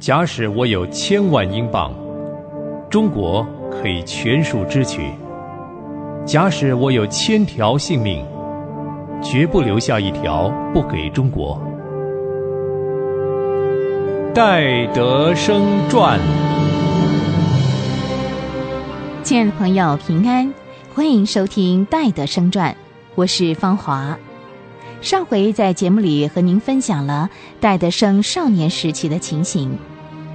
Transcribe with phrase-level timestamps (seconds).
[0.00, 1.92] 假使我有千万英镑，
[2.88, 5.02] 中国可以全数支取；
[6.24, 8.24] 假使我有千条性命，
[9.22, 11.60] 绝不留下一条不给中国。
[14.34, 16.18] 戴德生传。
[19.22, 20.50] 亲爱的朋友，平安，
[20.94, 22.72] 欢迎收听《戴德生传》，
[23.16, 24.16] 我是芳华。
[25.02, 27.28] 上回在节目里和您分享了
[27.60, 29.78] 戴德生少年时期的情形。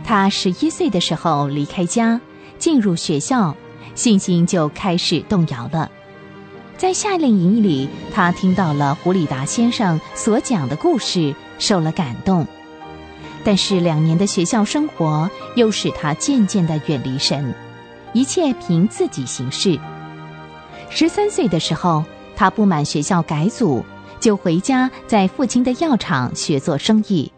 [0.06, 2.22] 他十一岁的时候离开家，
[2.60, 3.56] 进入学校，
[3.96, 5.90] 信心就开始动摇了。
[6.78, 12.46] 在夏令营里，他听到了胡里达先生所讲的故事，受了感动。
[13.44, 17.54] 但是两年的学校生活又使他渐渐的远离神，
[18.14, 19.80] 一切凭自己行事。
[20.90, 22.04] 十三岁的时候，
[22.36, 23.84] 他不满学校改组，
[24.20, 27.32] 就回家在父亲的药厂学做生意。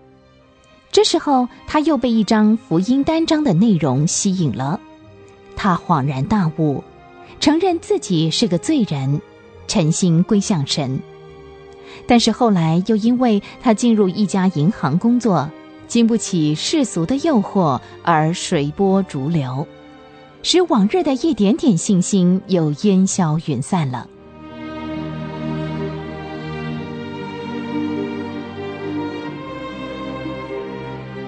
[0.92, 4.80] 这时候，他又被一张福音单张的内容吸引了，
[5.56, 6.84] 他恍然大悟，
[7.40, 9.22] 承认自己是个罪人，
[9.68, 11.00] 诚心归向神。
[12.08, 15.50] 但是后来又因为他进入一家银行工作，
[15.88, 19.68] 经不起世俗的诱惑而随波逐流，
[20.42, 24.08] 使往日的一点点信心又烟消云散了。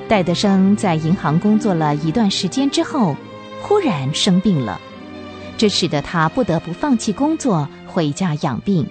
[0.09, 3.15] 戴德生在银行工作了一段时间之后，
[3.61, 4.81] 忽然生病了，
[5.55, 8.89] 这使得他不得不放弃工作，回家养病。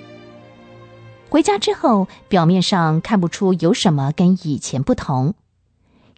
[1.29, 5.35] 回家之后，表面上看不出有什么跟以前不同，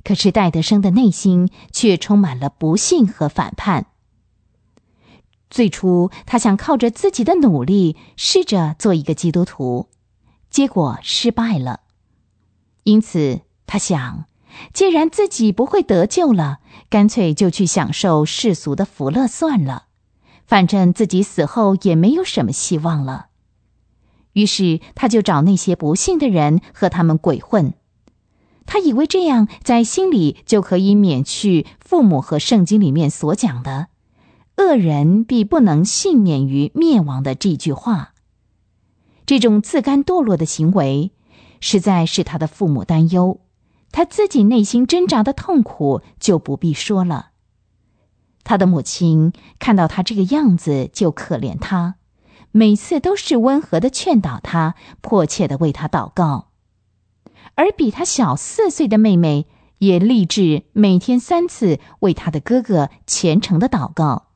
[0.05, 3.87] 可是戴德生的内心却充满了不幸和反叛。
[5.49, 9.89] 最初，他想靠着自己的努力试着做一个基督徒，
[10.51, 11.81] 结果失败了，
[12.85, 14.27] 因此他想。
[14.73, 19.85] 既然自己不会得救了，干脆就去享受世俗的福乐算了，
[20.47, 23.27] 反正自己死后也没有什么希望了。
[24.33, 27.75] 于是他就找那些不幸的人和他们鬼混，
[28.65, 33.89] 他以为这样在心里就可以免去父母和圣经里面所讲的
[34.57, 38.15] “恶人必不能幸免于灭亡”的这句话。
[39.27, 41.13] 这种自甘堕落的行为，
[41.61, 43.41] 实在是他的父母担忧。
[43.93, 47.31] 他自己内心挣扎的痛苦就不必说了。
[48.45, 51.97] 他的母亲看到他这个样子就可怜他，
[52.53, 56.49] 每次都是温和的劝导他，迫切的为他祷告。
[57.55, 59.47] 而比他小四岁的妹妹
[59.79, 64.29] 也立志每天三次为他的哥哥虔诚的祷告，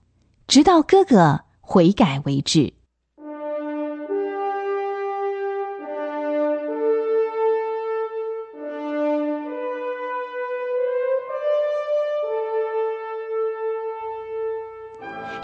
[0.47, 2.75] 直到哥哥悔改为止。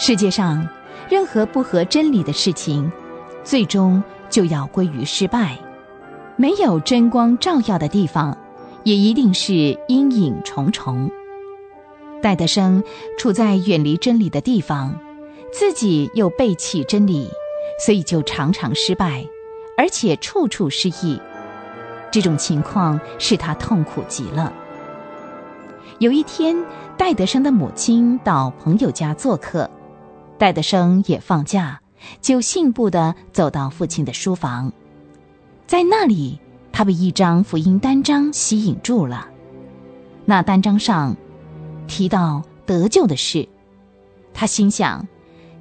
[0.02, 0.66] 世界上
[1.10, 2.90] 任何不合真理的事情，
[3.44, 5.58] 最终就要归于失败。
[6.36, 8.34] 没有真光照耀的地方，
[8.82, 11.10] 也一定是阴影重重。
[12.22, 12.82] 戴德生
[13.18, 14.98] 处在远离真理的地方，
[15.52, 17.28] 自己又背弃真理，
[17.84, 19.26] 所以就常常失败，
[19.76, 21.20] 而且处处失意。
[22.10, 24.50] 这种情况使他痛苦极了。
[25.98, 26.56] 有一天，
[26.96, 29.70] 戴德生的母亲到朋友家做客。
[30.40, 31.82] 戴德生也放假，
[32.22, 34.72] 就信步的走到父亲的书房，
[35.66, 36.40] 在那里，
[36.72, 39.28] 他被一张福音单张吸引住了。
[40.24, 41.14] 那单张上
[41.86, 43.46] 提到得救的事，
[44.32, 45.06] 他心想，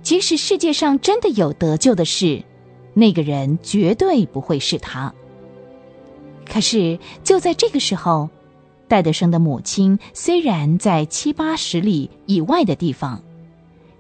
[0.02, 2.42] 即使世界上真的有得救的事，
[2.94, 5.14] 那个人绝对不会是他。
[6.50, 8.30] 可是就在这个时候，
[8.88, 13.22] 戴德生的母亲虽然在七八十里以外的地方。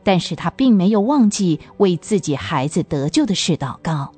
[0.09, 4.11] 但是他并没有忘记为自己孩子得救的事祷告。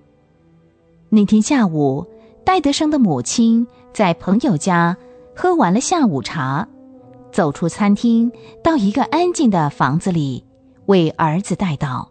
[1.10, 2.08] 那天下午，
[2.46, 4.96] 戴德生的母亲在朋友家
[5.36, 6.66] 喝完了下午茶，
[7.34, 8.32] 走出餐厅，
[8.64, 10.46] 到一个安静的房子里
[10.86, 12.08] 为儿子带祷。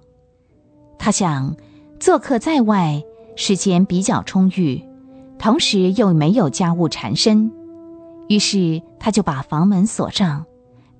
[0.98, 1.56] 他想，
[1.98, 3.02] 做客在外，
[3.34, 4.84] 时间比较充裕，
[5.38, 7.50] 同时又没有家务缠身，
[8.28, 10.44] 于是他就把房门锁上，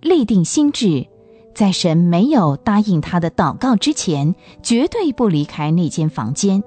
[0.00, 1.06] 立定心志。
[1.54, 6.62] 在神没有答应他的祷告之前，绝对不离开那间房间。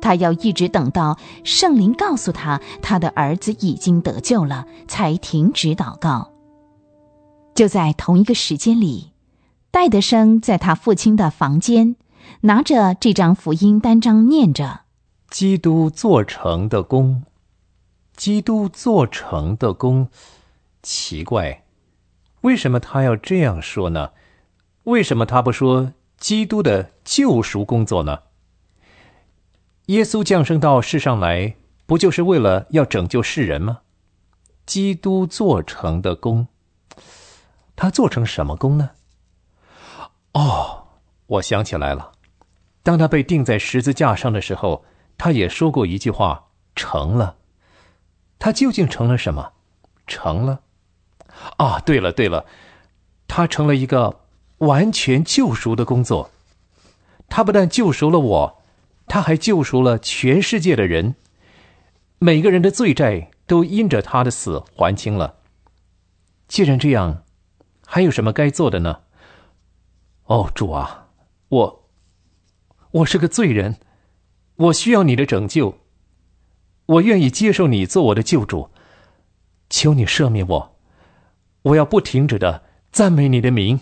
[0.00, 6.30] 他要一直等到圣灵告诉他他的儿子已经得救了，才停止祷告。
[7.54, 9.10] 就在同一个时间里，
[9.72, 11.96] 戴德生在他父亲的房间，
[12.42, 14.82] 拿着这张福音单张，念着
[15.28, 17.24] ：“基督做成的功，
[18.16, 20.08] 基督做成的功，
[20.80, 21.64] 奇怪，
[22.42, 24.12] 为什么他要这样说呢？
[24.84, 28.20] 为什么他不说基督的救赎工作呢？
[29.86, 31.56] 耶稣降生到世上来，
[31.86, 33.80] 不就是为了要拯救世人吗？
[34.66, 36.48] 基督做成的功，
[37.74, 38.90] 他做成什么功呢？
[40.32, 40.88] 哦，
[41.26, 42.12] 我想起来了，
[42.82, 44.84] 当他被钉在十字架上的时候，
[45.16, 47.36] 他也说过一句话：“成了。”
[48.38, 49.52] 他究竟成了什么？
[50.06, 50.60] 成了？
[51.56, 52.46] 啊，对了对了，
[53.26, 54.20] 他成了一个
[54.58, 56.30] 完全救赎的工作。
[57.28, 58.58] 他不但救赎了我。
[59.10, 61.14] 他还救赎了全世界的人，
[62.18, 65.36] 每个人的罪债都因着他的死还清了。
[66.46, 67.24] 既然这样，
[67.86, 69.00] 还有什么该做的呢？
[70.24, 71.08] 哦，主啊，
[71.48, 71.88] 我，
[72.90, 73.76] 我是个罪人，
[74.56, 75.78] 我需要你的拯救，
[76.84, 78.68] 我愿意接受你做我的救主，
[79.70, 80.77] 求你赦免我，
[81.62, 82.62] 我要不停止的
[82.92, 83.80] 赞美你的名。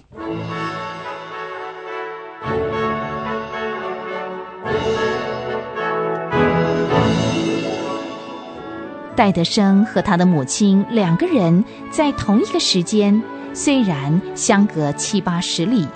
[9.14, 13.23] 戴德生和他的母亲两个人在同一个时间，
[13.55, 15.87] 虽然相隔七八十里，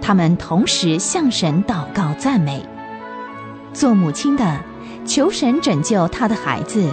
[0.00, 2.62] 他们同时向神祷告赞美。
[3.72, 4.60] 做母亲的
[5.06, 6.92] 求神拯救他的孩子，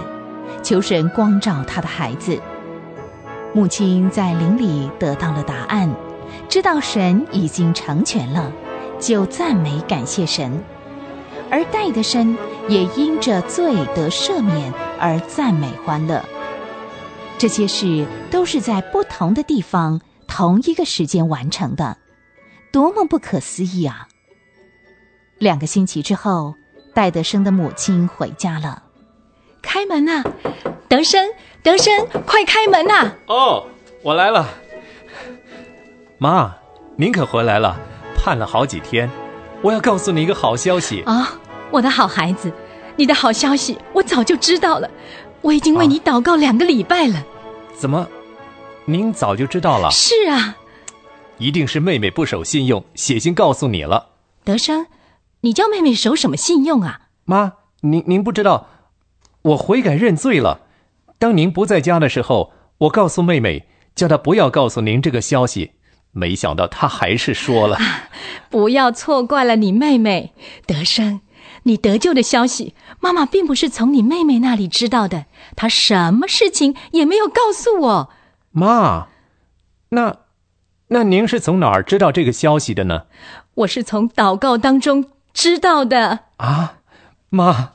[0.62, 2.40] 求神光照他的孩子。
[3.52, 5.92] 母亲在灵里得到了答案，
[6.48, 8.52] 知道神已经成全了，
[9.00, 10.62] 就赞美感谢神。
[11.50, 12.38] 而戴德生
[12.68, 16.24] 也因着罪得赦免而赞美欢乐。
[17.38, 21.96] 这些事都是在不同的地方、同一个时间完成的，
[22.70, 24.06] 多么不可思议啊！
[25.38, 26.54] 两个星期之后，
[26.94, 28.84] 戴德生的母亲回家了。
[29.62, 30.22] 开门呐，
[30.88, 31.28] 德生，
[31.62, 33.12] 德生，快开门呐！
[33.26, 33.66] 哦，
[34.02, 34.48] 我来了。
[36.18, 36.54] 妈，
[36.96, 37.76] 您可回来了，
[38.16, 39.10] 盼了好几天。
[39.62, 41.38] 我要告诉你一个好消息啊！
[41.70, 42.52] 我的好孩子，
[42.96, 44.90] 你的好消息我早就知道了，
[45.42, 47.22] 我已经为你祷告两个礼拜了。
[47.74, 48.06] 怎么，
[48.86, 49.90] 您早就知道了？
[49.90, 50.56] 是啊，
[51.38, 54.10] 一定是妹妹不守信用，写信告诉你了。
[54.44, 54.86] 德生，
[55.42, 57.02] 你叫妹妹守什么信用啊？
[57.24, 57.52] 妈，
[57.82, 58.66] 您您不知道，
[59.42, 60.62] 我悔改认罪了。
[61.18, 65.72] 当您不在家的时候，我告诉妹妹，叫她不要告诉您这个消息。
[66.12, 67.78] 没想到她还是说了。
[68.48, 70.32] 不要错怪了你妹妹，
[70.66, 71.20] 德生。
[71.64, 75.26] 你得救的消息，妈妈并不是从你妹妹那里知道的，
[75.56, 78.10] 她什么事情也没有告诉我。
[78.50, 79.08] 妈，
[79.90, 80.16] 那，
[80.88, 83.04] 那您是从哪儿知道这个消息的呢？
[83.54, 86.20] 我是从祷告当中知道的。
[86.38, 86.78] 啊，
[87.28, 87.72] 妈，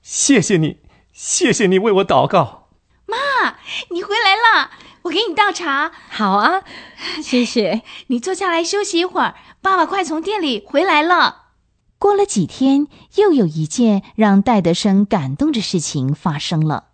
[0.00, 0.78] 谢谢你，
[1.16, 2.68] 谢谢你为我祷告。
[3.06, 3.16] 妈，
[3.88, 4.70] 你回来了，
[5.04, 5.90] 我给你倒茶。
[6.10, 6.62] 好啊，
[7.22, 7.80] 谢谢。
[8.08, 11.44] 你坐下来休息一会儿，爸爸快从店里回来了。
[11.98, 16.88] 过了几天，又有一件让戴德生感动的事情发生了。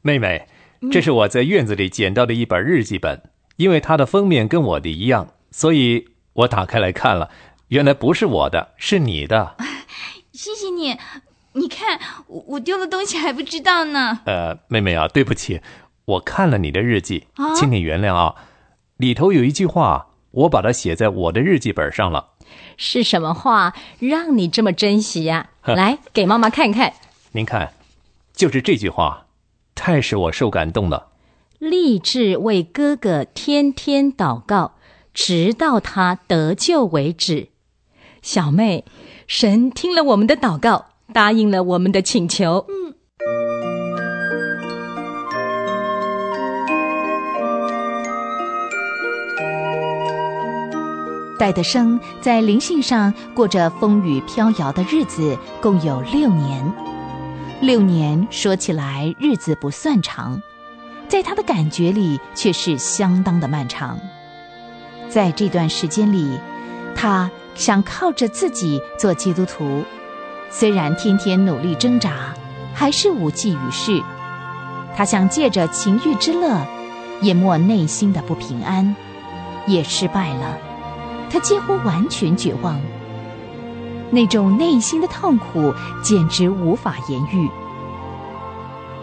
[0.00, 0.46] 妹妹，
[0.92, 3.20] 这是我在院子里捡到的一本日记本，
[3.56, 7.30] 因为它的封面跟我的一样，所以我打开来看了。
[7.66, 9.56] 原来不是我的，是你的。
[10.32, 10.96] 谢谢你。
[11.52, 11.98] 你看，
[12.28, 14.20] 我我丢了东西还不知道呢。
[14.24, 15.60] 呃，妹妹啊，对不起，
[16.04, 17.26] 我看了你的日记，
[17.56, 18.34] 请你原谅啊。
[18.96, 22.28] 里头有一句话，我把它写在我的日记本上了。
[22.76, 25.50] 是什么话让你这么珍惜呀？
[25.64, 26.92] 来，给妈妈看看。
[27.32, 27.72] 您看，
[28.32, 29.26] 就是这句话，
[29.74, 31.08] 太使我受感动了。
[31.58, 34.74] 立志为哥哥天天祷告，
[35.12, 37.48] 直到他得救为止。
[38.22, 38.84] 小妹，
[39.26, 42.64] 神听了我们的祷告，答应了我们的请求。
[42.68, 42.94] 嗯。
[51.38, 56.72] 戴德生在灵性上过着风雨飘摇的日子，共有六年。
[57.62, 60.42] 六年说起来日子不算长，
[61.08, 63.98] 在他的感觉里却是相当的漫长。
[65.08, 66.38] 在这段时间里，
[66.94, 69.82] 他想靠着自己做基督徒，
[70.50, 72.34] 虽然天天努力挣扎，
[72.74, 74.02] 还是无济于事。
[74.96, 76.60] 他想借着情欲之乐
[77.22, 78.94] 淹没内心的不平安，
[79.66, 80.58] 也失败了。
[81.30, 82.78] 他几乎完全绝望，
[84.10, 87.48] 那种内心的痛苦简直无法言喻。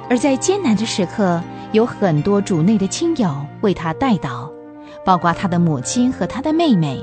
[0.10, 4.51] 而在艰难的时刻，有很多主内的亲友为他代祷，
[5.06, 7.01] 包括他的母亲和他的妹妹。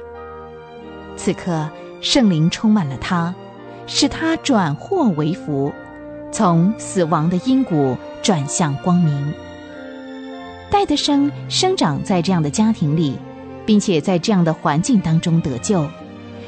[1.16, 1.68] 此刻，
[2.02, 3.34] 圣灵充满了他，
[3.86, 5.72] 使他转祸为福，
[6.32, 9.34] 从死亡的阴谷转向光明。
[10.70, 13.16] 戴德生生长在这样的家庭里，
[13.64, 15.86] 并且在这样的环境当中得救，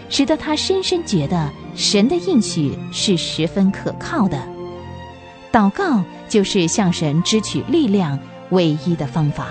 [0.08, 4.38] 使得他深深觉得神的应许是十分可靠的。
[5.52, 8.18] 祷告就是向神支取力量
[8.50, 9.48] 唯一的方法。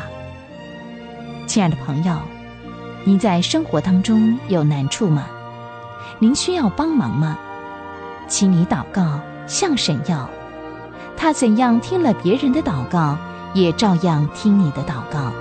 [1.47, 2.17] 亲爱的朋友，
[3.05, 5.27] 您在生活当中有难处吗？
[6.19, 7.37] 您需要帮忙吗？
[8.27, 10.29] 请你祷告，向神要。
[11.17, 13.17] 他怎样听了别人的祷告，
[13.53, 15.31] 也照样听你的祷告。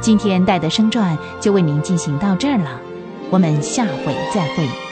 [0.00, 2.80] 今天戴德生传就为您进行到这儿了，
[3.30, 4.85] 我们下回再会。